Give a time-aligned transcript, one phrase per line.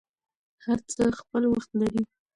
[0.65, 2.01] هر څه خپل وخت لري.